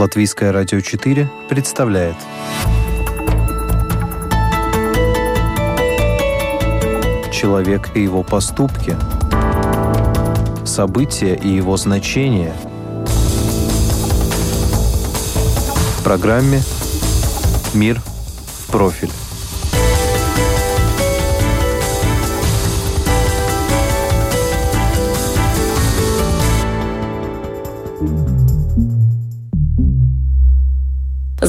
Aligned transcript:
Латвийское 0.00 0.50
радио 0.50 0.80
4 0.80 1.28
представляет. 1.50 2.16
Человек 7.30 7.90
и 7.94 8.00
его 8.00 8.22
поступки. 8.22 8.96
События 10.64 11.34
и 11.34 11.48
его 11.48 11.76
значения. 11.76 12.54
В 15.98 16.02
программе 16.02 16.62
«Мир 17.74 18.00
в 18.00 18.72
профиль» 18.72 19.12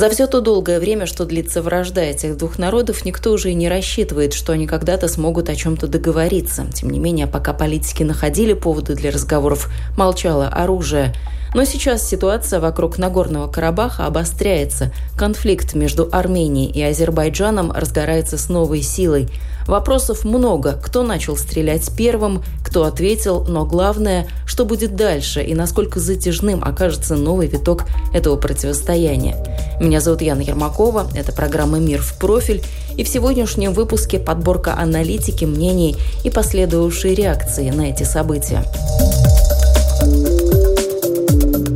За 0.01 0.09
все 0.09 0.25
то 0.25 0.41
долгое 0.41 0.79
время, 0.79 1.05
что 1.05 1.25
длится 1.25 1.61
вражда 1.61 2.01
этих 2.01 2.35
двух 2.35 2.57
народов, 2.57 3.05
никто 3.05 3.31
уже 3.31 3.51
и 3.51 3.53
не 3.53 3.69
рассчитывает, 3.69 4.33
что 4.33 4.51
они 4.51 4.65
когда-то 4.65 5.07
смогут 5.07 5.47
о 5.47 5.55
чем-то 5.55 5.85
договориться. 5.85 6.65
Тем 6.73 6.89
не 6.89 6.97
менее, 6.97 7.27
пока 7.27 7.53
политики 7.53 8.01
находили 8.01 8.53
поводы 8.53 8.95
для 8.95 9.11
разговоров, 9.11 9.69
молчало 9.95 10.47
оружие. 10.47 11.13
Но 11.53 11.65
сейчас 11.65 12.09
ситуация 12.09 12.59
вокруг 12.59 12.97
Нагорного 12.97 13.47
Карабаха 13.47 14.07
обостряется. 14.07 14.91
Конфликт 15.15 15.75
между 15.75 16.09
Арменией 16.11 16.71
и 16.71 16.81
Азербайджаном 16.81 17.71
разгорается 17.71 18.39
с 18.39 18.49
новой 18.49 18.81
силой. 18.81 19.29
Вопросов 19.71 20.25
много. 20.25 20.73
Кто 20.83 21.01
начал 21.01 21.37
стрелять 21.37 21.95
первым, 21.95 22.43
кто 22.61 22.83
ответил, 22.83 23.45
но 23.47 23.65
главное, 23.65 24.27
что 24.45 24.65
будет 24.65 24.97
дальше 24.97 25.41
и 25.41 25.55
насколько 25.55 26.01
затяжным 26.01 26.61
окажется 26.61 27.15
новый 27.15 27.47
виток 27.47 27.85
этого 28.13 28.35
противостояния. 28.35 29.37
Меня 29.79 30.01
зовут 30.01 30.23
Яна 30.23 30.41
Ермакова, 30.41 31.07
это 31.15 31.31
программа 31.31 31.79
«Мир 31.79 32.01
в 32.01 32.19
профиль», 32.19 32.61
и 32.97 33.05
в 33.05 33.07
сегодняшнем 33.07 33.71
выпуске 33.71 34.19
подборка 34.19 34.77
аналитики, 34.77 35.45
мнений 35.45 35.95
и 36.25 36.29
последовавшие 36.29 37.15
реакции 37.15 37.69
на 37.69 37.83
эти 37.83 38.03
события. 38.03 38.65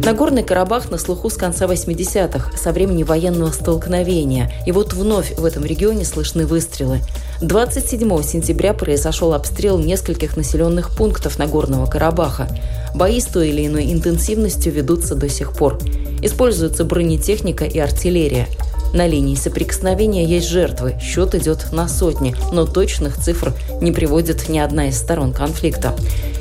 Нагорный 0.06 0.44
Карабах 0.44 0.92
на 0.92 1.00
слуху 1.00 1.32
с 1.32 1.34
конца 1.34 1.66
80-х, 1.66 2.56
со 2.56 2.72
времени 2.72 3.02
военного 3.02 3.50
столкновения. 3.50 4.52
И 4.68 4.72
вот 4.72 4.94
вновь 4.94 5.36
в 5.36 5.44
этом 5.44 5.66
регионе 5.66 6.06
слышны 6.06 6.46
выстрелы. 6.46 7.00
27 7.42 8.22
сентября 8.22 8.76
произошел 8.76 9.34
обстрел 9.34 9.80
нескольких 9.80 10.38
населенных 10.38 10.96
пунктов 10.96 11.40
Нагорного 11.40 11.88
Карабаха. 11.88 12.48
Бои 12.94 13.20
с 13.20 13.26
той 13.26 13.50
или 13.50 13.66
иной 13.66 13.92
интенсивностью 13.92 14.72
ведутся 14.72 15.16
до 15.16 15.28
сих 15.28 15.54
пор. 15.54 15.80
Используются 16.22 16.86
бронетехника 16.86 17.66
и 17.66 17.80
артиллерия. 17.80 18.48
На 18.94 19.08
линии 19.08 19.36
соприкосновения 19.36 20.26
есть 20.26 20.48
жертвы, 20.48 20.96
счет 21.02 21.36
идет 21.36 21.72
на 21.72 21.88
сотни, 21.90 22.36
но 22.52 22.66
точных 22.66 23.18
цифр 23.18 23.54
не 23.82 23.92
приводит 23.92 24.48
ни 24.50 24.58
одна 24.58 24.88
из 24.88 24.98
сторон 24.98 25.34
конфликта. 25.34 25.96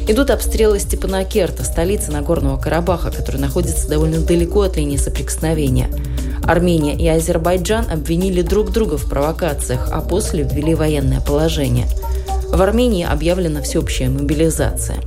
Идут 0.06 0.31
обстрелы 0.31 0.78
Степанакерта, 0.78 1.65
столицы 1.65 2.12
Нагорного 2.12 2.61
Карабаха, 2.61 3.11
который 3.11 3.41
находится 3.41 3.89
довольно 3.89 4.20
далеко 4.20 4.62
от 4.62 4.77
линии 4.77 4.98
соприкосновения. 4.98 5.89
Армения 6.42 6.95
и 6.95 7.09
Азербайджан 7.09 7.91
обвинили 7.91 8.42
друг 8.42 8.70
друга 8.70 8.98
в 8.98 9.09
провокациях, 9.09 9.89
а 9.91 10.00
после 10.03 10.42
ввели 10.42 10.75
военное 10.75 11.20
положение. 11.20 11.87
В 12.53 12.61
Армении 12.61 13.05
объявлена 13.05 13.62
всеобщая 13.62 14.11
мобилизация. 14.11 14.98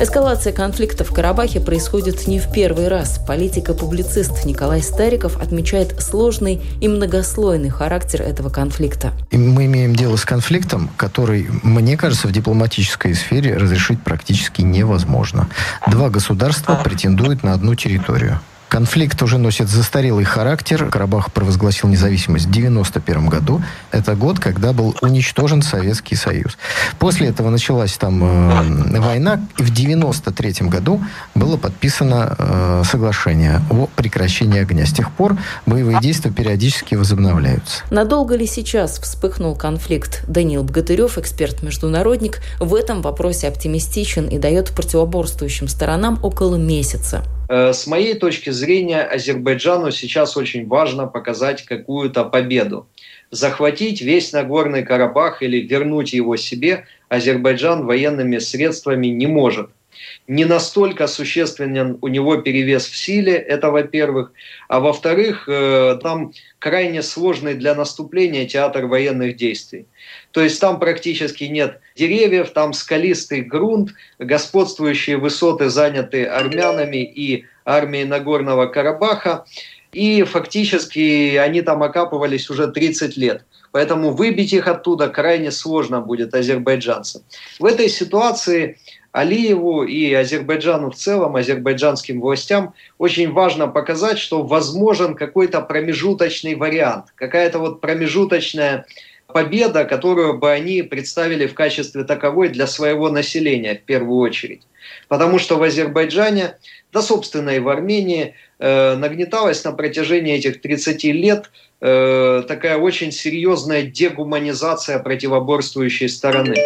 Эскалация 0.00 0.52
конфликта 0.52 1.04
в 1.04 1.12
Карабахе 1.12 1.60
происходит 1.60 2.26
не 2.26 2.40
в 2.40 2.50
первый 2.50 2.88
раз. 2.88 3.20
Политика-публицист 3.26 4.44
Николай 4.44 4.82
Стариков 4.82 5.36
отмечает 5.40 6.00
сложный 6.00 6.60
и 6.80 6.88
многослойный 6.88 7.68
характер 7.70 8.22
этого 8.22 8.48
конфликта. 8.48 9.12
Мы 9.30 9.66
имеем 9.66 9.94
дело 9.94 10.16
с 10.16 10.24
конфликтом, 10.24 10.90
который, 10.96 11.46
мне 11.62 11.96
кажется, 11.96 12.26
в 12.26 12.32
дипломатической 12.32 13.14
сфере 13.14 13.56
разрешить 13.56 14.02
практически 14.02 14.62
невозможно. 14.62 15.48
Два 15.86 16.10
государства 16.10 16.80
претендуют 16.82 17.42
на 17.42 17.52
одну 17.52 17.74
территорию. 17.74 18.40
Конфликт 18.72 19.22
уже 19.22 19.36
носит 19.36 19.68
застарелый 19.68 20.24
характер. 20.24 20.88
Карабах 20.88 21.30
провозгласил 21.30 21.90
независимость 21.90 22.46
в 22.46 22.48
1991 22.48 23.28
году. 23.28 23.62
Это 23.90 24.14
год, 24.14 24.38
когда 24.38 24.72
был 24.72 24.96
уничтожен 25.02 25.60
Советский 25.60 26.16
Союз. 26.16 26.56
После 26.98 27.28
этого 27.28 27.50
началась 27.50 27.92
там 27.98 28.24
э, 28.24 28.98
война. 28.98 29.46
И 29.58 29.62
в 29.62 29.70
1993 29.72 30.68
году 30.68 31.04
было 31.34 31.58
подписано 31.58 32.34
э, 32.38 32.82
соглашение 32.90 33.60
о 33.68 33.88
прекращении 33.94 34.62
огня. 34.62 34.86
С 34.86 34.92
тех 34.94 35.10
пор 35.10 35.36
боевые 35.66 36.00
действия 36.00 36.30
периодически 36.30 36.94
возобновляются. 36.94 37.84
Надолго 37.90 38.36
ли 38.36 38.46
сейчас 38.46 38.98
вспыхнул 39.00 39.54
конфликт? 39.54 40.24
Даниил 40.26 40.64
Богатырев, 40.64 41.18
эксперт-международник, 41.18 42.40
в 42.58 42.74
этом 42.74 43.02
вопросе 43.02 43.48
оптимистичен 43.48 44.28
и 44.28 44.38
дает 44.38 44.70
противоборствующим 44.70 45.68
сторонам 45.68 46.18
около 46.22 46.56
месяца. 46.56 47.22
Э, 47.52 47.74
с 47.74 47.86
моей 47.86 48.14
точки 48.14 48.48
зрения, 48.48 49.02
Азербайджану 49.02 49.90
сейчас 49.90 50.38
очень 50.38 50.66
важно 50.66 51.06
показать 51.06 51.66
какую-то 51.66 52.24
победу. 52.24 52.86
Захватить 53.30 54.00
весь 54.00 54.32
Нагорный 54.32 54.82
Карабах 54.84 55.42
или 55.42 55.58
вернуть 55.58 56.14
его 56.14 56.36
себе 56.36 56.86
Азербайджан 57.10 57.84
военными 57.84 58.38
средствами 58.38 59.08
не 59.08 59.26
может– 59.26 59.68
не 60.26 60.44
настолько 60.44 61.06
существенен 61.06 61.98
у 62.00 62.08
него 62.08 62.36
перевес 62.36 62.86
в 62.86 62.96
силе, 62.96 63.34
это 63.34 63.70
во-первых. 63.70 64.32
А 64.68 64.80
во-вторых, 64.80 65.48
э, 65.48 65.98
там 66.02 66.32
крайне 66.58 67.02
сложный 67.02 67.54
для 67.54 67.74
наступления 67.74 68.46
театр 68.46 68.86
военных 68.86 69.36
действий. 69.36 69.86
То 70.30 70.40
есть 70.42 70.60
там 70.60 70.78
практически 70.78 71.44
нет 71.44 71.80
деревьев, 71.96 72.50
там 72.50 72.72
скалистый 72.72 73.42
грунт, 73.42 73.90
господствующие 74.18 75.16
высоты 75.16 75.68
заняты 75.68 76.24
армянами 76.24 77.04
и 77.04 77.44
армией 77.64 78.04
Нагорного 78.04 78.66
Карабаха. 78.66 79.44
И 79.92 80.22
фактически 80.22 81.36
они 81.36 81.60
там 81.60 81.82
окапывались 81.82 82.48
уже 82.48 82.68
30 82.68 83.16
лет. 83.16 83.44
Поэтому 83.72 84.10
выбить 84.10 84.52
их 84.52 84.68
оттуда 84.68 85.08
крайне 85.08 85.50
сложно 85.50 86.00
будет 86.00 86.34
азербайджанцам. 86.34 87.22
В 87.58 87.64
этой 87.64 87.88
ситуации 87.88 88.78
Алиеву 89.12 89.84
и 89.84 90.12
Азербайджану 90.14 90.90
в 90.90 90.94
целом, 90.94 91.36
азербайджанским 91.36 92.20
властям, 92.20 92.74
очень 92.98 93.30
важно 93.30 93.68
показать, 93.68 94.18
что 94.18 94.42
возможен 94.42 95.14
какой-то 95.14 95.60
промежуточный 95.60 96.54
вариант, 96.54 97.06
какая-то 97.14 97.58
вот 97.58 97.82
промежуточная 97.82 98.86
победа, 99.26 99.84
которую 99.84 100.38
бы 100.38 100.50
они 100.50 100.82
представили 100.82 101.46
в 101.46 101.54
качестве 101.54 102.04
таковой 102.04 102.48
для 102.48 102.66
своего 102.66 103.10
населения 103.10 103.74
в 103.74 103.82
первую 103.82 104.18
очередь. 104.18 104.62
Потому 105.08 105.38
что 105.38 105.56
в 105.58 105.62
Азербайджане, 105.62 106.56
да 106.92 107.02
собственно 107.02 107.50
и 107.50 107.58
в 107.58 107.68
Армении, 107.68 108.34
э, 108.58 108.94
нагнеталась 108.96 109.62
на 109.64 109.72
протяжении 109.72 110.34
этих 110.34 110.60
30 110.60 111.04
лет 111.04 111.50
э, 111.80 112.42
такая 112.48 112.78
очень 112.78 113.12
серьезная 113.12 113.82
дегуманизация 113.82 114.98
противоборствующей 114.98 116.08
стороны. 116.08 116.56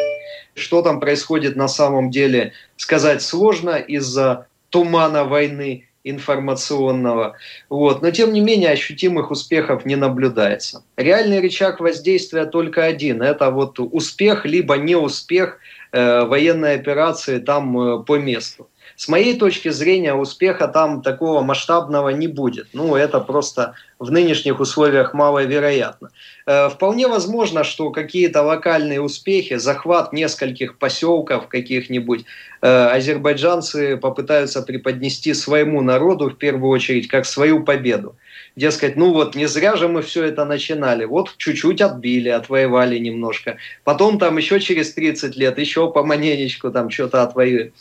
Что 0.56 0.82
там 0.82 1.00
происходит 1.00 1.54
на 1.54 1.68
самом 1.68 2.10
деле, 2.10 2.52
сказать 2.76 3.22
сложно 3.22 3.76
из-за 3.76 4.46
тумана 4.70 5.24
войны 5.24 5.86
информационного. 6.02 7.36
Вот. 7.68 8.00
Но 8.00 8.10
тем 8.10 8.32
не 8.32 8.40
менее 8.40 8.70
ощутимых 8.70 9.30
успехов 9.30 9.84
не 9.84 9.96
наблюдается. 9.96 10.82
Реальный 10.96 11.40
рычаг 11.40 11.80
воздействия 11.80 12.46
только 12.46 12.84
один. 12.84 13.22
Это 13.22 13.50
вот 13.50 13.78
успех 13.78 14.46
либо 14.46 14.76
неуспех 14.76 15.58
э, 15.92 16.24
военной 16.24 16.76
операции 16.76 17.38
там 17.38 17.78
э, 17.78 18.04
по 18.04 18.18
месту. 18.18 18.68
С 18.96 19.08
моей 19.08 19.38
точки 19.38 19.68
зрения, 19.68 20.14
успеха 20.14 20.68
там 20.68 21.02
такого 21.02 21.42
масштабного 21.42 22.08
не 22.08 22.28
будет. 22.28 22.68
Ну, 22.72 22.96
это 22.96 23.20
просто 23.20 23.74
в 23.98 24.10
нынешних 24.10 24.58
условиях 24.58 25.12
маловероятно. 25.12 26.10
Э, 26.46 26.70
вполне 26.70 27.06
возможно, 27.06 27.62
что 27.62 27.90
какие-то 27.90 28.42
локальные 28.42 29.02
успехи, 29.02 29.56
захват 29.56 30.14
нескольких 30.14 30.78
поселков 30.78 31.48
каких-нибудь, 31.48 32.24
э, 32.62 32.86
азербайджанцы 32.86 33.98
попытаются 33.98 34.62
преподнести 34.62 35.34
своему 35.34 35.82
народу, 35.82 36.30
в 36.30 36.38
первую 36.38 36.70
очередь, 36.70 37.06
как 37.06 37.26
свою 37.26 37.64
победу. 37.64 38.16
Дескать, 38.56 38.96
ну 38.96 39.12
вот 39.12 39.34
не 39.34 39.44
зря 39.44 39.76
же 39.76 39.88
мы 39.88 40.00
все 40.00 40.24
это 40.24 40.46
начинали. 40.46 41.04
Вот 41.04 41.36
чуть-чуть 41.36 41.82
отбили, 41.82 42.30
отвоевали 42.30 42.96
немножко. 42.96 43.58
Потом 43.84 44.18
там 44.18 44.38
еще 44.38 44.58
через 44.58 44.94
30 44.94 45.36
лет 45.36 45.58
еще 45.58 45.92
по 45.92 46.02
маненечку 46.02 46.70
там 46.70 46.88
что-то 46.88 47.22
отвоюем. 47.22 47.72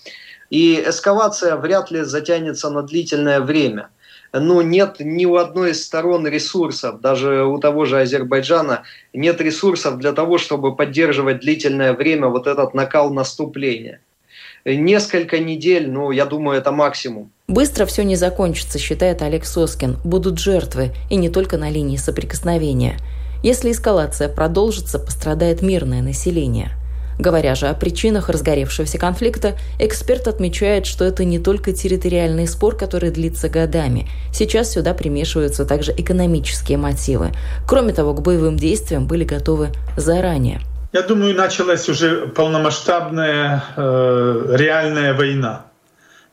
И 0.49 0.83
эскалация 0.87 1.55
вряд 1.55 1.91
ли 1.91 2.01
затянется 2.01 2.69
на 2.69 2.83
длительное 2.83 3.41
время. 3.41 3.89
Но 4.31 4.61
нет 4.61 4.97
ни 4.99 5.25
у 5.25 5.37
одной 5.37 5.71
из 5.71 5.85
сторон 5.85 6.27
ресурсов, 6.27 6.99
даже 6.99 7.45
у 7.45 7.57
того 7.57 7.85
же 7.85 8.01
Азербайджана, 8.01 8.83
нет 9.13 9.39
ресурсов 9.39 9.97
для 9.97 10.11
того, 10.11 10.37
чтобы 10.37 10.75
поддерживать 10.75 11.39
длительное 11.39 11.93
время 11.93 12.27
вот 12.27 12.45
этот 12.45 12.73
накал 12.73 13.13
наступления. 13.13 14.01
Несколько 14.65 15.39
недель, 15.39 15.89
ну, 15.89 16.11
я 16.11 16.25
думаю, 16.25 16.57
это 16.57 16.71
максимум. 16.71 17.31
Быстро 17.47 17.85
все 17.85 18.03
не 18.03 18.15
закончится, 18.15 18.79
считает 18.79 19.21
Олег 19.21 19.45
Соскин. 19.45 19.97
Будут 20.03 20.39
жертвы, 20.39 20.91
и 21.09 21.15
не 21.15 21.29
только 21.29 21.57
на 21.57 21.69
линии 21.69 21.97
соприкосновения. 21.97 22.97
Если 23.43 23.71
эскалация 23.71 24.27
продолжится, 24.27 24.97
пострадает 24.97 25.61
мирное 25.61 26.01
население. 26.01 26.71
Говоря 27.19 27.55
же 27.55 27.67
о 27.67 27.73
причинах 27.73 28.29
разгоревшегося 28.29 28.97
конфликта, 28.97 29.57
эксперт 29.79 30.27
отмечает, 30.27 30.85
что 30.85 31.05
это 31.05 31.23
не 31.23 31.39
только 31.39 31.71
территориальный 31.71 32.47
спор, 32.47 32.75
который 32.75 33.09
длится 33.11 33.49
годами. 33.49 34.07
Сейчас 34.33 34.71
сюда 34.71 34.93
примешиваются 34.93 35.65
также 35.65 35.93
экономические 35.93 36.77
мотивы. 36.77 37.31
Кроме 37.67 37.93
того, 37.93 38.13
к 38.13 38.21
боевым 38.21 38.57
действиям 38.57 39.07
были 39.07 39.23
готовы 39.23 39.69
заранее. 39.97 40.61
Я 40.91 41.01
думаю, 41.01 41.35
началась 41.35 41.89
уже 41.89 42.27
полномасштабная 42.27 43.63
э, 43.75 44.55
реальная 44.57 45.13
война 45.13 45.65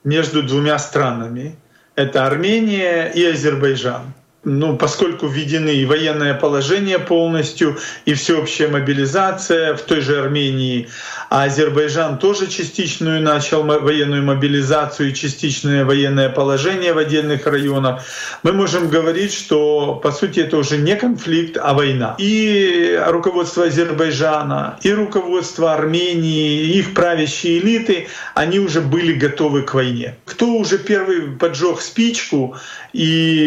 между 0.04 0.42
двумя 0.42 0.78
странами. 0.78 1.56
Это 1.96 2.26
Армения 2.26 3.06
и 3.06 3.24
Азербайджан 3.24 4.14
ну, 4.44 4.76
поскольку 4.76 5.28
введены 5.28 5.70
и 5.76 5.86
военное 5.86 6.34
положение 6.34 6.98
полностью, 6.98 7.78
и 8.06 8.14
всеобщая 8.14 8.68
мобилизация 8.68 9.74
в 9.74 9.82
той 9.82 10.00
же 10.00 10.20
Армении, 10.20 10.88
а 11.30 11.44
Азербайджан 11.44 12.18
тоже 12.18 12.48
частичную 12.48 13.22
начал 13.22 13.62
военную 13.62 14.24
мобилизацию 14.24 15.10
и 15.10 15.14
частичное 15.14 15.84
военное 15.84 16.28
положение 16.28 16.92
в 16.92 16.98
отдельных 16.98 17.46
районах, 17.46 18.02
мы 18.42 18.52
можем 18.52 18.88
говорить, 18.88 19.32
что 19.32 19.94
по 20.02 20.10
сути 20.10 20.40
это 20.40 20.56
уже 20.56 20.76
не 20.76 20.96
конфликт, 20.96 21.56
а 21.62 21.72
война. 21.74 22.16
И 22.18 23.00
руководство 23.06 23.66
Азербайджана, 23.66 24.78
и 24.82 24.92
руководство 24.92 25.72
Армении, 25.72 26.62
и 26.62 26.78
их 26.80 26.94
правящие 26.94 27.60
элиты, 27.60 28.08
они 28.34 28.58
уже 28.58 28.80
были 28.80 29.12
готовы 29.12 29.62
к 29.62 29.74
войне. 29.74 30.16
Кто 30.24 30.46
уже 30.46 30.78
первый 30.78 31.36
поджег 31.38 31.80
спичку, 31.80 32.56
и 32.92 33.46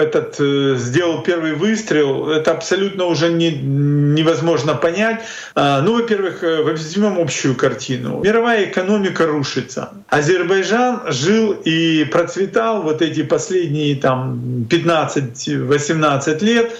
этот 0.00 0.31
э, 0.38 0.74
сделал 0.76 1.22
первый 1.22 1.54
выстрел, 1.54 2.30
это 2.30 2.52
абсолютно 2.52 3.06
уже 3.06 3.32
не, 3.32 3.50
невозможно 3.52 4.74
понять. 4.74 5.22
А, 5.54 5.80
ну, 5.80 6.00
во-первых, 6.00 6.42
э, 6.42 6.62
возьмем 6.62 7.18
общую 7.18 7.54
картину. 7.54 8.20
Мировая 8.22 8.64
экономика 8.64 9.26
рушится. 9.26 9.90
Азербайджан 10.08 11.12
жил 11.12 11.52
и 11.52 12.04
процветал 12.04 12.82
вот 12.82 13.02
эти 13.02 13.22
последние 13.22 13.96
там 13.96 14.66
15-18 14.68 16.44
лет 16.44 16.72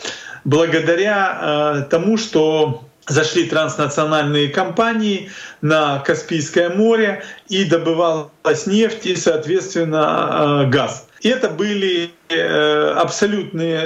благодаря 0.44 1.38
э, 1.40 1.82
тому, 1.90 2.16
что 2.16 2.84
зашли 3.06 3.44
транснациональные 3.44 4.48
компании 4.48 5.31
на 5.60 5.98
Каспийское 6.00 6.70
море 6.70 7.25
и 7.48 7.64
добывалась 7.64 8.66
нефть 8.66 9.06
и, 9.06 9.16
соответственно, 9.16 10.69
газ. 10.70 11.08
И 11.22 11.28
это 11.28 11.48
были 11.48 12.10
э, 12.28 12.94
абсолютные, 12.96 13.76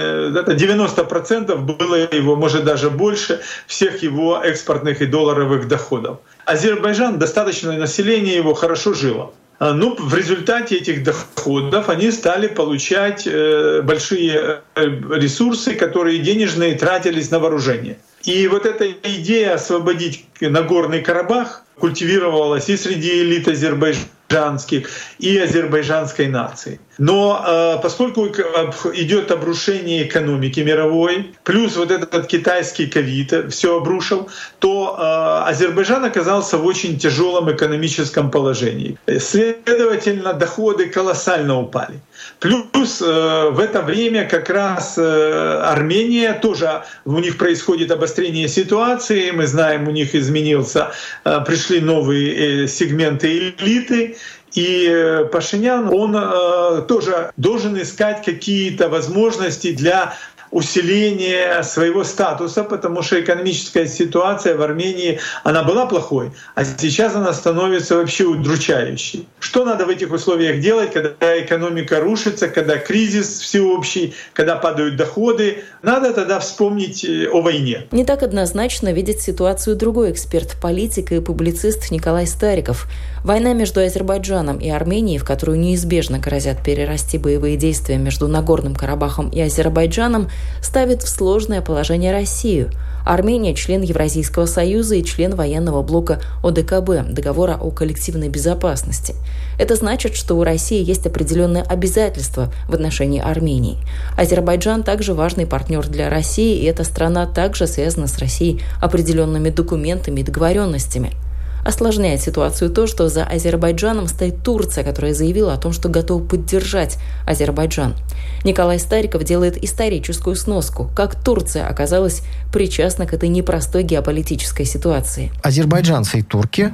это 0.40 0.52
90% 0.52 1.54
было 1.56 1.94
его, 1.96 2.34
может 2.34 2.64
даже 2.64 2.88
больше, 2.88 3.40
всех 3.66 4.02
его 4.02 4.40
экспортных 4.42 5.02
и 5.02 5.06
долларовых 5.06 5.68
доходов. 5.68 6.18
Азербайджан, 6.46 7.18
достаточное 7.18 7.78
население 7.78 8.36
его 8.36 8.54
хорошо 8.54 8.94
жило. 8.94 9.34
А, 9.58 9.72
ну, 9.72 9.96
в 9.98 10.14
результате 10.14 10.76
этих 10.76 11.02
доходов 11.02 11.88
они 11.90 12.10
стали 12.10 12.46
получать 12.46 13.26
э, 13.26 13.82
большие 13.82 14.62
э, 14.74 14.86
ресурсы, 15.10 15.74
которые 15.74 16.18
денежные 16.18 16.74
тратились 16.74 17.30
на 17.30 17.38
вооружение. 17.38 17.98
И 18.24 18.48
вот 18.48 18.64
эта 18.64 18.90
идея 18.90 19.54
освободить 19.54 20.26
Нагорный 20.40 21.02
Карабах 21.02 21.62
культивировалась 21.78 22.68
и 22.68 22.76
среди 22.76 23.22
элит 23.22 23.46
Азербайджана, 23.46 24.06
азербайджанских 24.28 24.88
и 25.18 25.38
азербайджанской 25.38 26.28
нации. 26.28 26.80
Но 26.98 27.44
э, 27.46 27.82
поскольку 27.82 28.26
идет 28.26 29.30
обрушение 29.30 30.06
экономики 30.06 30.60
мировой, 30.60 31.34
плюс 31.44 31.76
вот 31.76 31.90
этот 31.90 32.26
китайский 32.26 32.86
ковид 32.86 33.52
все 33.52 33.76
обрушил, 33.76 34.28
то 34.58 34.96
э, 34.98 35.50
Азербайджан 35.50 36.04
оказался 36.04 36.56
в 36.56 36.64
очень 36.66 36.98
тяжелом 36.98 37.50
экономическом 37.50 38.30
положении. 38.30 38.96
Следовательно, 39.18 40.32
доходы 40.32 40.86
колоссально 40.86 41.58
упали. 41.58 42.00
Плюс 42.40 43.02
э, 43.02 43.50
в 43.50 43.58
это 43.58 43.82
время 43.82 44.28
как 44.28 44.50
раз 44.50 44.98
э, 44.98 45.60
Армения 45.62 46.34
тоже 46.34 46.82
у 47.04 47.18
них 47.18 47.38
происходит 47.38 47.90
обострение 47.90 48.48
ситуации. 48.48 49.30
Мы 49.30 49.46
знаем, 49.46 49.88
у 49.88 49.90
них 49.90 50.14
изменился, 50.14 50.92
э, 51.24 51.40
пришли 51.46 51.80
новые 51.80 52.64
э, 52.64 52.68
сегменты 52.68 53.54
элиты, 53.58 54.16
и 54.56 54.88
э, 54.88 55.24
Пашинян, 55.26 55.88
он 55.92 56.16
э, 56.16 56.82
тоже 56.88 57.30
должен 57.36 57.80
искать 57.80 58.24
какие-то 58.24 58.88
возможности 58.88 59.72
для 59.72 60.14
усиление 60.56 61.62
своего 61.62 62.02
статуса, 62.02 62.64
потому 62.64 63.02
что 63.02 63.20
экономическая 63.20 63.86
ситуация 63.86 64.56
в 64.56 64.62
Армении, 64.62 65.20
она 65.44 65.62
была 65.62 65.84
плохой, 65.84 66.32
а 66.54 66.64
сейчас 66.64 67.14
она 67.14 67.34
становится 67.34 67.96
вообще 67.96 68.24
удручающей. 68.24 69.28
Что 69.38 69.66
надо 69.66 69.84
в 69.84 69.90
этих 69.90 70.10
условиях 70.12 70.60
делать, 70.60 70.94
когда 70.94 71.38
экономика 71.38 72.00
рушится, 72.00 72.48
когда 72.48 72.78
кризис 72.78 73.40
всеобщий, 73.40 74.14
когда 74.32 74.56
падают 74.56 74.96
доходы? 74.96 75.64
Надо 75.82 76.14
тогда 76.14 76.38
вспомнить 76.38 77.04
э, 77.04 77.28
о 77.30 77.42
войне. 77.42 77.86
Не 77.92 78.06
так 78.06 78.22
однозначно 78.22 78.94
видит 78.94 79.20
ситуацию 79.20 79.76
другой 79.76 80.10
эксперт, 80.10 80.56
политик 80.62 81.12
и 81.12 81.20
публицист 81.20 81.90
Николай 81.90 82.26
Стариков. 82.26 82.86
Война 83.26 83.54
между 83.54 83.80
Азербайджаном 83.80 84.58
и 84.58 84.68
Арменией, 84.70 85.18
в 85.18 85.24
которую 85.24 85.58
неизбежно 85.58 86.20
грозят 86.20 86.62
перерасти 86.62 87.18
боевые 87.18 87.56
действия 87.56 87.96
между 87.96 88.28
Нагорным 88.28 88.76
Карабахом 88.76 89.30
и 89.30 89.40
Азербайджаном, 89.40 90.28
ставит 90.62 91.02
в 91.02 91.08
сложное 91.08 91.60
положение 91.60 92.12
Россию. 92.12 92.70
Армения– 93.04 93.52
член 93.56 93.82
Евразийского 93.82 94.46
союза 94.46 94.94
и 94.94 95.02
член 95.02 95.34
военного 95.34 95.82
блока 95.82 96.20
ОДКБ– 96.44 97.10
Договора 97.10 97.58
о 97.60 97.72
коллективной 97.72 98.28
безопасности. 98.28 99.16
Это 99.58 99.74
значит, 99.74 100.14
что 100.14 100.36
у 100.36 100.44
России 100.44 100.84
есть 100.84 101.04
определенные 101.04 101.64
обязательства 101.64 102.52
в 102.68 102.74
отношении 102.74 103.20
Армении. 103.20 103.78
Азербайджан 104.16 104.84
также 104.84 105.14
важный 105.14 105.46
партнер 105.46 105.84
для 105.88 106.08
России, 106.10 106.60
и 106.60 106.64
эта 106.66 106.84
страна 106.84 107.26
также 107.26 107.66
связана 107.66 108.06
с 108.06 108.18
Россией 108.18 108.62
определенными 108.80 109.50
документами 109.50 110.20
и 110.20 110.22
договоренностями– 110.22 111.10
Осложняет 111.66 112.20
ситуацию 112.20 112.70
то, 112.70 112.86
что 112.86 113.08
за 113.08 113.24
Азербайджаном 113.24 114.06
стоит 114.06 114.44
Турция, 114.44 114.84
которая 114.84 115.14
заявила 115.14 115.52
о 115.52 115.56
том, 115.56 115.72
что 115.72 115.88
готова 115.88 116.22
поддержать 116.22 116.96
Азербайджан. 117.26 117.96
Николай 118.44 118.78
Стариков 118.78 119.24
делает 119.24 119.62
историческую 119.64 120.36
сноску, 120.36 120.88
как 120.94 121.20
Турция 121.20 121.66
оказалась 121.66 122.22
причастна 122.52 123.04
к 123.04 123.14
этой 123.14 123.28
непростой 123.28 123.82
геополитической 123.82 124.64
ситуации. 124.64 125.32
Азербайджанцы 125.42 126.20
и 126.20 126.22
турки, 126.22 126.70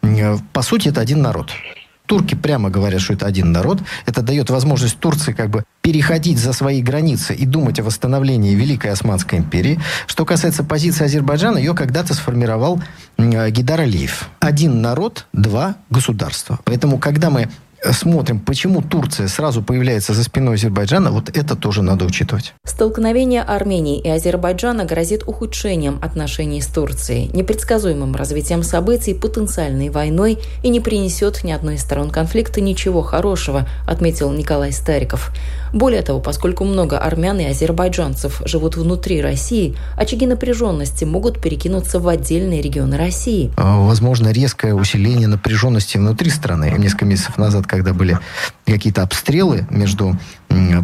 э, 0.00 0.36
по 0.54 0.62
сути, 0.62 0.88
это 0.88 1.02
один 1.02 1.20
народ. 1.20 1.50
Турки 2.10 2.34
прямо 2.34 2.70
говорят, 2.70 3.00
что 3.00 3.12
это 3.12 3.26
один 3.26 3.52
народ. 3.52 3.78
Это 4.04 4.22
дает 4.22 4.50
возможность 4.50 4.98
Турции 4.98 5.32
как 5.32 5.48
бы 5.48 5.62
переходить 5.80 6.38
за 6.38 6.52
свои 6.52 6.82
границы 6.82 7.36
и 7.36 7.46
думать 7.46 7.78
о 7.78 7.84
восстановлении 7.84 8.52
Великой 8.56 8.90
Османской 8.90 9.38
империи. 9.38 9.78
Что 10.08 10.24
касается 10.24 10.64
позиции 10.64 11.04
Азербайджана, 11.04 11.58
ее 11.58 11.72
когда-то 11.72 12.14
сформировал 12.14 12.82
Гидар 13.16 13.82
Алиев. 13.82 14.28
Один 14.40 14.82
народ, 14.82 15.26
два 15.32 15.76
государства. 15.88 16.58
Поэтому, 16.64 16.98
когда 16.98 17.30
мы 17.30 17.48
смотрим, 17.92 18.40
почему 18.40 18.82
Турция 18.82 19.28
сразу 19.28 19.62
появляется 19.62 20.14
за 20.14 20.24
спиной 20.24 20.56
Азербайджана, 20.56 21.10
вот 21.10 21.34
это 21.36 21.56
тоже 21.56 21.82
надо 21.82 22.04
учитывать. 22.04 22.54
Столкновение 22.64 23.42
Армении 23.42 24.00
и 24.00 24.08
Азербайджана 24.08 24.84
грозит 24.84 25.22
ухудшением 25.26 25.98
отношений 26.02 26.60
с 26.60 26.66
Турцией, 26.66 27.30
непредсказуемым 27.32 28.14
развитием 28.14 28.62
событий, 28.62 29.14
потенциальной 29.14 29.90
войной 29.90 30.38
и 30.62 30.68
не 30.68 30.80
принесет 30.80 31.44
ни 31.44 31.52
одной 31.52 31.76
из 31.76 31.82
сторон 31.82 32.10
конфликта 32.10 32.60
ничего 32.60 33.02
хорошего, 33.02 33.68
отметил 33.86 34.30
Николай 34.32 34.72
Стариков. 34.72 35.30
Более 35.72 36.02
того, 36.02 36.20
поскольку 36.20 36.64
много 36.64 36.98
армян 36.98 37.38
и 37.38 37.44
азербайджанцев 37.44 38.42
живут 38.44 38.76
внутри 38.76 39.22
России, 39.22 39.76
очаги 39.96 40.26
напряженности 40.26 41.04
могут 41.04 41.40
перекинуться 41.40 42.00
в 42.00 42.08
отдельные 42.08 42.60
регионы 42.60 42.96
России. 42.96 43.52
А, 43.56 43.78
возможно, 43.80 44.32
резкое 44.32 44.74
усиление 44.74 45.28
напряженности 45.28 45.96
внутри 45.96 46.30
страны. 46.30 46.74
Несколько 46.76 47.04
месяцев 47.04 47.38
назад, 47.38 47.66
когда 47.70 47.94
были 47.94 48.18
какие-то 48.66 49.02
обстрелы 49.02 49.66
между 49.70 50.18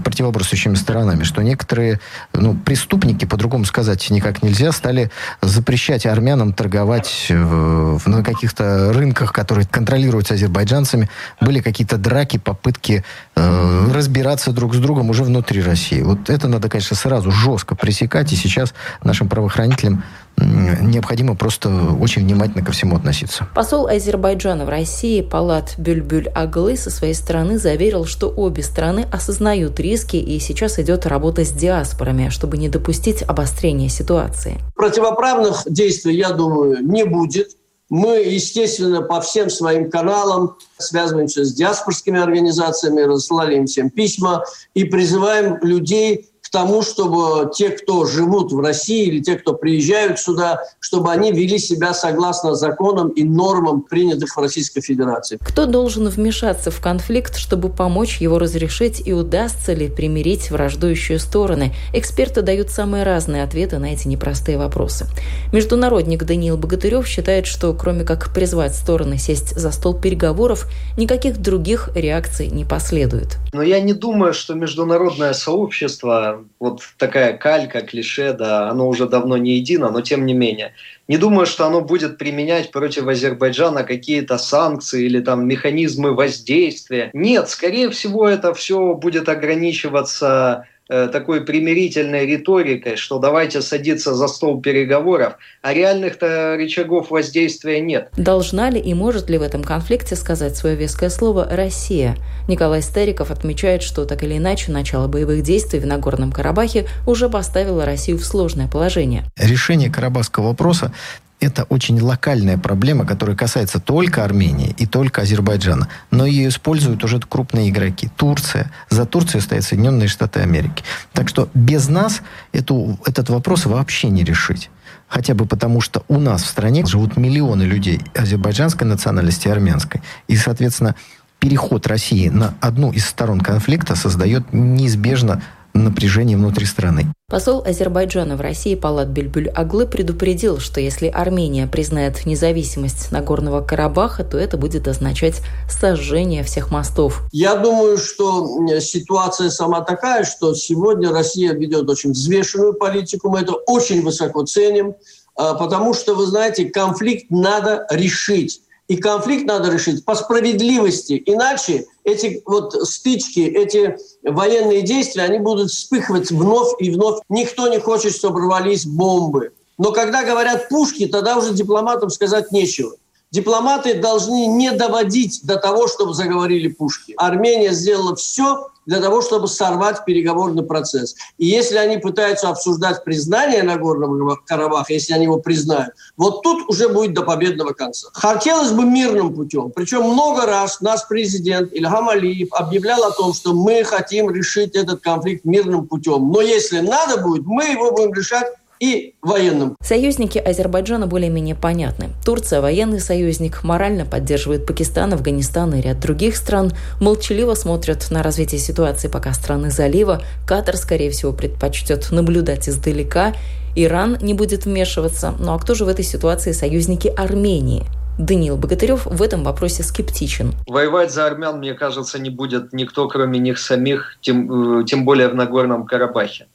противоборствующими 0.05 0.75
сторонами, 0.75 1.25
что 1.25 1.43
некоторые 1.43 2.01
ну, 2.33 2.55
преступники, 2.55 3.25
по-другому 3.25 3.65
сказать 3.65 4.09
никак 4.11 4.43
нельзя, 4.43 4.73
стали 4.73 5.11
запрещать 5.43 6.07
армянам 6.07 6.53
торговать 6.53 7.27
на 7.29 8.23
каких-то 8.25 8.93
рынках, 8.93 9.33
которые 9.33 9.67
контролируются 9.67 10.35
азербайджанцами. 10.35 11.11
Были 11.41 11.61
какие-то 11.61 11.97
драки, 11.97 12.39
попытки 12.39 13.05
э, 13.35 13.89
разбираться 13.93 14.53
друг 14.53 14.75
с 14.75 14.79
другом 14.79 15.11
уже 15.11 15.25
внутри 15.25 15.63
России. 15.63 16.01
Вот 16.03 16.31
это 16.31 16.49
надо, 16.49 16.69
конечно, 16.69 16.97
сразу 16.97 17.31
жестко 17.31 17.75
пресекать, 17.75 18.33
и 18.33 18.37
сейчас 18.37 18.75
нашим 19.03 19.29
правоохранителям 19.29 20.05
необходимо 20.39 21.35
просто 21.35 21.71
очень 21.71 22.23
внимательно 22.23 22.63
ко 22.65 22.73
всему 22.73 22.97
относиться. 22.97 23.49
Посол 23.55 23.87
Азербайджана 23.87 24.67
в 24.67 24.69
России 24.69 25.23
Палат 25.23 25.75
Бюльбюль 25.79 26.29
Аглы 26.29 26.77
со 26.77 26.91
своей 26.91 27.15
стороны 27.15 27.59
заверил, 27.59 28.05
что 28.05 28.29
обе 28.29 28.63
страны 28.63 29.07
осознают 29.11 29.56
риски 29.81 30.17
и 30.17 30.39
сейчас 30.39 30.79
идет 30.79 31.07
работа 31.07 31.45
с 31.45 31.51
диаспорами, 31.51 32.29
чтобы 32.29 32.59
не 32.59 32.69
допустить 32.69 33.23
обострения 33.23 33.89
ситуации. 33.89 34.59
Противоправных 34.75 35.63
действий, 35.67 36.17
я 36.17 36.31
думаю, 36.31 36.85
не 36.87 37.05
будет. 37.05 37.57
Мы, 37.89 38.17
естественно, 38.17 39.03
по 39.03 39.21
всем 39.21 39.49
своим 39.49 39.91
каналам 39.91 40.57
связываемся 40.77 41.45
с 41.45 41.55
диаспорскими 41.55 42.21
организациями, 42.21 43.03
рассылали 43.03 43.57
им 43.57 43.67
всем 43.67 43.91
письма 43.91 44.45
и 44.75 44.85
призываем 44.85 45.59
людей 45.63 46.31
к 46.47 46.51
тому, 46.51 46.83
чтобы 46.83 47.51
те, 47.53 47.71
кто 47.71 48.07
живут 48.07 48.53
в 48.53 48.61
России 48.61 49.07
или 49.07 49.21
те, 49.21 49.35
кто 49.37 49.53
приезжают 49.55 50.21
сюда, 50.21 50.61
чтобы 50.79 51.11
они 51.11 51.33
вели 51.33 51.59
себя 51.59 51.93
согласно 51.93 52.55
законам 52.55 53.09
и 53.09 53.25
нормам, 53.25 53.83
принятых 53.83 54.37
в 54.37 54.41
Российской 54.41 54.81
Федерации. 54.81 55.39
Кто 55.41 55.67
должен 55.67 56.07
вмешаться 56.09 56.71
в 56.71 56.81
конфликт, 56.81 57.37
чтобы 57.37 57.69
помочь 57.69 58.19
его 58.21 58.39
разрешить 58.39 59.03
и 59.07 59.13
удастся 59.13 59.73
ли 59.73 59.89
примирить 59.89 60.51
враждующие 60.51 61.19
стороны? 61.19 61.75
Эксперты 61.93 62.43
дают 62.43 62.71
самые 62.71 63.03
разные 63.03 63.43
ответы 63.43 63.79
на 63.79 63.93
эти 63.93 64.07
непростые 64.07 64.57
вопросы. 64.57 65.07
Международник 65.53 66.23
Даниил 66.23 66.57
Богатырев 66.57 67.07
считает, 67.09 67.47
что 67.47 67.73
кроме 67.75 68.05
как 68.05 68.33
призвать 68.33 68.77
стороны 68.77 69.19
сесть 69.19 69.59
за 69.59 69.73
стол 69.73 69.95
переговоров, 69.95 70.67
никаких 70.97 71.39
других 71.39 71.91
реакций 71.97 72.47
не 72.49 72.65
последует. 72.65 73.39
Но 73.53 73.63
я 73.63 73.81
не 73.81 73.95
думаю, 73.95 74.33
что 74.33 74.55
международное 74.55 75.33
сообщество 75.33 76.36
вот 76.59 76.81
такая 76.99 77.37
калька, 77.37 77.81
клише, 77.81 78.33
да, 78.33 78.69
оно 78.71 78.89
уже 78.89 79.09
давно 79.09 79.37
не 79.37 79.57
едино, 79.57 79.91
но 79.91 80.01
тем 80.01 80.27
не 80.27 80.35
менее. 80.35 80.75
Не 81.09 81.19
думаю, 81.19 81.47
что 81.47 81.67
оно 81.67 81.81
будет 81.81 82.19
применять 82.19 82.71
против 82.71 83.07
Азербайджана 83.07 83.85
какие-то 83.85 84.39
санкции 84.39 85.05
или 85.05 85.21
там 85.21 85.47
механизмы 85.47 86.15
воздействия. 86.15 87.11
Нет, 87.13 87.49
скорее 87.49 87.91
всего, 87.91 88.29
это 88.29 88.55
все 88.55 88.95
будет 88.95 89.29
ограничиваться 89.29 90.67
такой 90.89 91.45
примирительной 91.45 92.27
риторикой, 92.27 92.97
что 92.97 93.19
давайте 93.19 93.61
садиться 93.63 94.15
за 94.15 94.29
стол 94.29 94.61
переговоров, 94.61 95.35
а 95.63 95.75
реальных-то 95.75 96.55
рычагов 96.57 97.11
воздействия 97.11 97.81
нет. 97.81 98.11
Должна 98.17 98.71
ли 98.71 98.81
и 98.81 98.95
может 98.95 99.29
ли 99.29 99.39
в 99.39 99.43
этом 99.43 99.65
конфликте 99.65 100.17
сказать 100.17 100.57
свое 100.57 100.77
веское 100.77 101.11
слово 101.11 101.49
«Россия»? 101.51 102.17
Николай 102.49 102.83
Стариков 102.83 103.31
отмечает, 103.31 103.83
что 103.83 104.05
так 104.05 104.23
или 104.23 104.37
иначе 104.37 104.71
начало 104.71 105.09
боевых 105.09 105.43
действий 105.43 105.81
в 105.81 105.87
Нагорном 105.87 106.31
Карабахе 106.31 106.87
уже 107.07 107.29
поставило 107.29 107.85
Россию 107.85 108.19
в 108.19 108.25
сложное 108.25 108.69
положение. 108.69 109.25
Решение 109.37 109.91
карабахского 109.91 110.49
вопроса 110.49 110.93
это 111.41 111.65
очень 111.65 112.01
локальная 112.01 112.57
проблема, 112.57 113.05
которая 113.05 113.37
касается 113.37 113.79
только 113.79 114.25
Армении 114.25 114.75
и 114.79 114.87
только 114.87 115.23
Азербайджана. 115.23 115.89
Но 116.11 116.25
ее 116.25 116.49
используют 116.49 117.05
уже 117.05 117.21
крупные 117.21 117.69
игроки. 117.69 118.09
Турция. 118.17 118.73
За 118.89 119.05
Турцией 119.05 119.43
стоят 119.43 119.65
Соединенные 119.65 120.09
Штаты 120.09 120.41
Америки. 120.41 120.83
Так 121.13 121.29
что 121.29 121.49
без 121.53 121.89
нас 121.89 122.23
эту, 122.53 122.99
этот 123.05 123.29
вопрос 123.29 123.67
вообще 123.67 124.09
не 124.09 124.25
решить. 124.25 124.71
Хотя 125.09 125.35
бы 125.35 125.47
потому, 125.47 125.81
что 125.81 126.05
у 126.09 126.19
нас 126.19 126.43
в 126.43 126.47
стране 126.47 126.85
живут 126.87 127.17
миллионы 127.17 127.63
людей 127.63 128.01
азербайджанской 128.15 128.87
национальности 128.87 129.49
и 129.49 129.51
армянской. 129.51 130.03
И, 130.27 130.37
соответственно, 130.37 130.97
переход 131.39 131.87
России 131.87 132.29
на 132.29 132.55
одну 132.61 132.93
из 132.93 133.07
сторон 133.07 133.41
конфликта 133.41 133.95
создает 133.95 134.53
неизбежно 134.53 135.43
напряжение 135.85 136.37
внутри 136.37 136.67
страны. 136.67 137.13
Посол 137.29 137.63
Азербайджана 137.67 138.37
в 138.37 138.41
России 138.41 138.75
Палат 138.77 139.09
Бельбюль 139.09 139.49
Аглы 139.49 139.87
предупредил, 139.87 140.59
что 140.59 140.81
если 140.81 141.09
Армения 141.09 141.67
признает 141.67 142.25
независимость 142.25 143.11
Нагорного 143.11 143.63
Карабаха, 143.63 144.23
то 144.23 144.39
это 144.39 144.57
будет 144.57 144.87
означать 144.87 145.43
сожжение 145.69 146.45
всех 146.45 146.71
мостов. 146.71 147.23
Я 147.33 147.57
думаю, 147.57 147.99
что 147.99 148.49
ситуация 148.81 149.51
сама 149.51 149.81
такая, 149.81 150.25
что 150.25 150.55
сегодня 150.55 151.11
Россия 151.11 151.53
ведет 151.53 151.89
очень 151.89 152.13
взвешенную 152.13 152.75
политику, 152.75 153.29
мы 153.29 153.41
это 153.41 153.55
очень 153.55 154.03
высоко 154.03 154.45
ценим, 154.45 154.95
а, 155.35 155.55
потому 155.55 155.95
что, 155.95 156.15
вы 156.15 156.27
знаете, 156.27 156.67
конфликт 156.67 157.27
надо 157.31 157.87
решить. 157.91 158.63
И 158.89 158.97
конфликт 158.97 159.47
надо 159.47 159.71
решить 159.71 160.05
по 160.05 160.15
справедливости. 160.15 161.21
Иначе 161.27 161.87
эти 162.05 162.43
вот 162.47 162.73
стычки, 162.89 163.41
эти 163.41 163.97
военные 164.23 164.83
действия, 164.83 165.23
они 165.23 165.39
будут 165.39 165.71
вспыхивать 165.71 166.31
вновь 166.31 166.73
и 166.79 166.91
вновь. 166.91 167.21
Никто 167.29 167.67
не 167.69 167.81
хочет, 167.81 168.15
чтобы 168.15 168.43
рвались 168.43 168.87
бомбы. 168.87 169.53
Но 169.79 169.93
когда 169.93 170.25
говорят 170.25 170.69
пушки, 170.69 171.07
тогда 171.07 171.37
уже 171.37 171.53
дипломатам 171.53 172.11
сказать 172.11 172.53
нечего. 172.53 172.95
Дипломаты 173.37 174.01
должны 174.01 174.47
не 174.47 174.73
доводить 174.73 175.41
до 175.45 175.57
того, 175.57 175.89
чтобы 175.89 176.15
заговорили 176.15 176.69
пушки. 176.69 177.13
Армения 177.19 177.73
сделала 177.73 178.17
все, 178.17 178.71
для 178.87 178.99
того, 178.99 179.21
чтобы 179.21 179.47
сорвать 179.47 180.07
переговорный 180.07 180.63
процесс. 180.63 181.15
И 181.37 181.45
если 181.45 181.77
они 181.77 181.99
пытаются 181.99 182.49
обсуждать 182.49 183.05
признание 183.05 183.63
Нагорного 183.63 184.39
Карабаха, 184.47 184.95
если 184.95 185.13
они 185.13 185.25
его 185.25 185.39
признают, 185.39 185.93
вот 186.17 186.43
тут 186.43 186.67
уже 186.71 186.89
будет 186.89 187.13
до 187.13 187.25
победного 187.25 187.75
конца. 187.75 188.09
Хотелось 188.15 188.71
бы 188.71 188.87
мирным 188.87 189.35
путем. 189.35 189.71
Причем 189.71 190.05
много 190.05 190.47
раз 190.47 190.81
наш 190.81 191.07
президент 191.07 191.75
Ильхам 191.75 192.09
Алиев 192.09 192.49
объявлял 192.53 193.05
о 193.05 193.11
том, 193.11 193.35
что 193.35 193.53
мы 193.53 193.85
хотим 193.85 194.31
решить 194.31 194.75
этот 194.75 195.03
конфликт 195.03 195.45
мирным 195.45 195.87
путем. 195.87 196.31
Но 196.33 196.41
если 196.41 196.79
надо 196.79 197.21
будет, 197.21 197.45
мы 197.45 197.65
его 197.65 197.91
будем 197.91 198.15
решать 198.15 198.47
и 198.81 199.15
военным. 199.23 199.77
Союзники 199.83 200.39
Азербайджана 200.39 201.07
более-менее 201.07 201.55
понятны. 201.55 202.11
Турция– 202.25 202.61
военный 202.63 203.01
союзник, 203.01 203.63
морально 203.65 204.05
поддерживает 204.05 204.67
Пакистан, 204.67 205.13
Афганистан 205.13 205.75
и 205.75 205.81
ряд 205.81 206.01
других 206.01 206.37
стран, 206.37 206.73
молчаливо 207.01 207.55
смотрят 207.55 208.11
на 208.11 208.23
развитие 208.23 208.61
ситуации 208.61 209.09
пока 209.09 209.33
страны 209.33 209.71
залива, 209.71 210.23
Катар, 210.47 210.77
скорее 210.77 211.11
всего, 211.11 211.33
предпочтет 211.33 212.11
наблюдать 212.11 212.69
издалека, 212.69 213.35
Иран 213.77 214.17
не 214.23 214.33
будет 214.33 214.65
вмешиваться. 214.65 215.35
Ну 215.39 215.53
а 215.53 215.59
кто 215.59 215.75
же 215.75 215.85
в 215.85 215.89
этой 215.89 216.05
ситуации 216.05 216.53
союзники 216.53 217.09
Армении? 217.09 217.85
Даниил 218.19 218.57
Богатырев 218.57 219.07
в 219.07 219.23
этом 219.23 219.45
вопросе 219.45 219.83
скептичен. 219.83 220.55
Воевать 220.67 221.13
за 221.13 221.27
армян, 221.27 221.59
мне 221.59 221.75
кажется, 221.75 222.19
не 222.19 222.31
будет 222.31 222.73
никто, 222.73 223.09
кроме 223.09 223.39
них 223.39 223.59
самих, 223.59 224.19
тем, 224.21 224.81
э, 224.81 224.85
тем 224.85 225.05
более 225.05 225.29
в 225.29 225.35
Нагорном 225.35 225.87
Карабахе. 225.87 226.47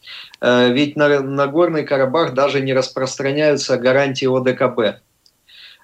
Э, 0.42 0.72
ведь 0.72 0.96
на 0.96 1.22
Нагорный 1.22 1.84
Карабах 1.84 2.34
даже 2.34 2.62
не 2.62 2.74
распространяются 2.74 3.78
гарантии 3.78 4.26
ОДКБ. 4.26 5.02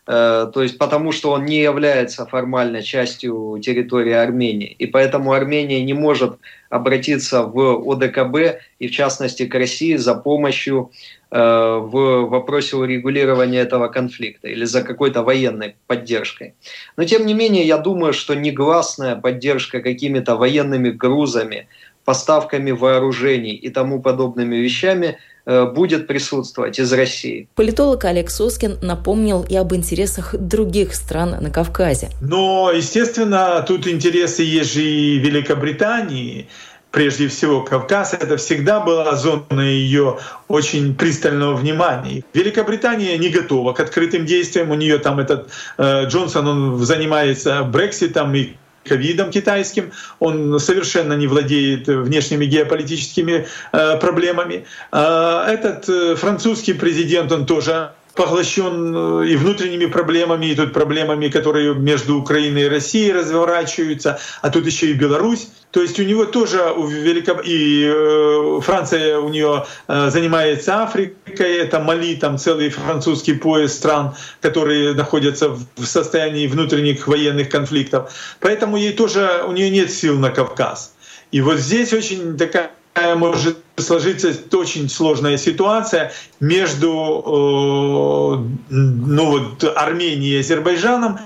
Э, 0.08 0.50
то 0.54 0.64
есть 0.64 0.78
потому, 0.78 1.12
что 1.12 1.32
он 1.32 1.46
не 1.46 1.62
является 1.62 2.26
формально 2.26 2.82
частью 2.82 3.60
территории 3.62 4.14
Армении. 4.14 4.76
И 4.80 4.88
поэтому 4.88 5.34
Армения 5.34 5.84
не 5.84 5.94
может 5.94 6.38
обратиться 6.70 7.44
в 7.44 7.92
ОДКБ 7.92 8.62
и 8.80 8.88
в 8.88 8.92
частности 8.92 9.46
к 9.46 9.54
России 9.54 9.98
за 9.98 10.16
помощью 10.16 10.92
э, 11.30 11.38
в 11.38 12.28
вопросе 12.30 12.78
урегулирования 12.78 13.60
этого 13.60 13.90
конфликта 13.90 14.48
или 14.48 14.64
за 14.64 14.82
какой-то 14.82 15.24
военной 15.24 15.76
поддержкой. 15.88 16.56
Но 16.96 17.04
тем 17.04 17.26
не 17.26 17.34
менее, 17.34 17.68
я 17.68 17.78
думаю, 17.78 18.14
что 18.14 18.34
негласная 18.34 19.18
поддержка 19.18 19.82
какими-то 19.82 20.38
военными 20.38 20.90
грузами, 20.90 21.68
поставками 22.06 22.72
вооружений 22.72 23.56
и 23.56 23.70
тому 23.70 24.02
подобными 24.02 24.56
вещами 24.56 25.18
будет 25.48 26.08
присутствовать 26.08 26.77
из 26.80 26.92
России. 26.92 27.48
Политолог 27.56 28.04
Олег 28.06 28.30
Соскин 28.30 28.77
напомнил 28.82 29.46
и 29.48 29.56
об 29.56 29.74
интересах 29.74 30.36
других 30.38 30.94
стран 30.94 31.38
на 31.39 31.50
Кавказе. 31.50 32.10
Но, 32.22 32.72
естественно, 32.74 33.63
тут 33.68 33.88
интересы 33.88 34.44
есть 34.44 34.74
же 34.74 34.82
и 34.82 35.18
Великобритании, 35.20 36.48
прежде 36.92 37.27
всего 37.27 37.62
Кавказ, 37.62 38.13
это 38.13 38.38
всегда 38.38 38.80
была 38.80 39.16
зона 39.16 39.62
ее 39.62 40.18
очень 40.48 40.96
пристального 40.96 41.56
внимания. 41.56 42.24
Великобритания 42.34 43.18
не 43.18 43.30
готова 43.30 43.74
к 43.74 43.80
открытым 43.80 44.25
действиям, 44.25 44.72
у 44.72 44.75
нее 44.75 44.98
там 44.98 45.20
этот 45.20 45.50
э, 45.77 46.06
Джонсон, 46.08 46.48
он 46.48 46.80
занимается 46.86 47.63
Брекситом 47.63 48.34
и 48.36 48.54
ковидом 48.88 49.32
китайским, 49.32 49.91
он 50.20 50.60
совершенно 50.60 51.13
не 51.13 51.27
владеет 51.27 51.88
внешними 51.88 52.46
геополитическими 52.46 53.48
э, 53.72 53.98
проблемами. 53.98 54.65
Э, 54.91 55.46
этот 55.48 55.89
э, 55.89 56.15
французский 56.15 56.74
президент, 56.74 57.32
он 57.32 57.46
тоже 57.46 57.91
поглощен 58.18 58.96
э, 58.96 59.28
и 59.28 59.36
внутренними 59.38 59.86
проблемами, 59.86 60.48
и 60.48 60.56
тут 60.56 60.74
проблемами, 60.74 61.30
которые 61.30 61.76
между 61.76 62.18
Украиной 62.18 62.64
и 62.64 62.68
Россией 62.68 63.14
разворачиваются, 63.14 64.20
а 64.42 64.50
тут 64.50 64.66
еще 64.66 64.88
и 64.88 64.94
Беларусь. 64.94 65.48
То 65.72 65.82
есть 65.82 66.00
у 66.00 66.04
него 66.04 66.26
тоже 66.26 66.72
у 66.76 66.88
Великоб... 66.88 67.42
и 67.46 67.86
э, 67.86 68.60
Франция 68.62 69.20
у 69.20 69.30
нее 69.30 69.66
э, 69.88 70.10
занимается 70.10 70.84
Африкой, 70.84 71.58
это 71.58 71.80
Мали, 71.80 72.16
там 72.16 72.38
целый 72.38 72.70
французский 72.70 73.34
пояс 73.34 73.74
стран, 73.74 74.16
которые 74.42 74.94
находятся 74.94 75.50
в 75.50 75.86
состоянии 75.86 76.48
внутренних 76.48 77.08
военных 77.08 77.50
конфликтов. 77.50 78.12
Поэтому 78.40 78.78
ей 78.78 78.94
тоже 78.94 79.44
у 79.48 79.52
нее 79.52 79.70
нет 79.70 79.92
сил 79.92 80.18
на 80.18 80.32
Кавказ. 80.32 80.94
И 81.32 81.42
вот 81.42 81.60
здесь 81.60 81.94
очень 81.94 82.38
такая 82.38 82.72
может 83.16 83.58
сложиться 83.77 84.34
очень 84.53 84.89
сложная 84.89 85.38
ситуация 85.38 86.12
между 86.39 86.89
э, 86.89 88.69
ну, 88.69 89.25
вот, 89.25 89.63
Арменией 89.75 90.38
и 90.38 90.39
Азербайджаном 90.39 91.19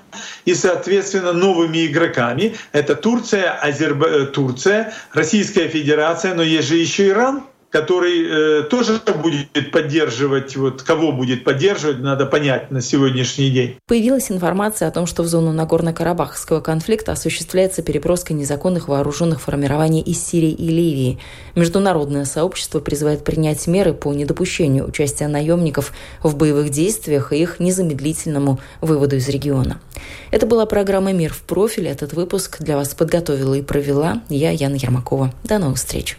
и, 0.46 0.54
соответственно, 0.54 1.34
новыми 1.34 1.86
игроками. 1.86 2.56
Это 2.72 2.96
Турция, 2.96 3.52
Азербай... 3.52 4.26
Турция, 4.28 4.94
Российская 5.14 5.68
Федерация, 5.68 6.36
но 6.36 6.44
есть 6.44 6.68
же 6.68 6.76
еще 6.76 7.10
Иран, 7.10 7.44
который 7.72 8.62
э, 8.62 8.64
тоже 8.64 9.00
будет 9.24 9.72
поддерживать, 9.72 10.56
вот 10.56 10.84
кого 10.84 11.12
будет 11.12 11.44
поддерживать, 11.44 12.00
надо 12.00 12.26
понять 12.26 12.70
на 12.70 12.82
сегодняшний 12.82 13.50
день. 13.50 13.78
Появилась 13.88 14.30
информация 14.30 14.90
о 14.90 14.92
том, 14.92 15.08
что 15.08 15.24
в 15.24 15.28
зону 15.28 15.54
Нагорно-Карабахского 15.54 16.62
конфликта 16.62 17.14
осуществляется 17.14 17.82
переброска 17.82 18.34
незаконных 18.34 18.88
вооруженных 18.88 19.42
формирований 19.42 20.02
из 20.02 20.24
Сирии 20.24 20.52
и 20.52 20.68
Ливии. 20.68 21.20
Международное 21.56 22.26
сообщество 22.26 22.80
призывает 22.80 23.24
принять 23.24 23.66
меры 23.68 23.94
по 23.94 24.14
недопущению 24.14 24.88
участия 24.88 25.28
наемников 25.28 25.94
в 26.22 26.36
боевых 26.36 26.70
действиях 26.70 27.32
и 27.32 27.42
их 27.42 27.60
незамедлительному 27.60 28.60
выводу 28.82 29.16
из 29.16 29.30
региона. 29.30 29.80
Это 30.32 30.46
была 30.46 30.66
программа 30.66 31.14
«Мир 31.14 31.34
в 31.34 31.42
профиле». 31.42 31.90
Этот 31.90 32.14
выпуск 32.14 32.62
для 32.62 32.76
вас 32.76 32.90
подготовила 32.90 33.54
и 33.54 33.62
провела 33.62 34.22
я, 34.30 34.52
Яна 34.52 34.76
Ермакова. 34.76 35.34
До 35.44 35.60
новых 35.60 35.78
встреч. 35.78 36.18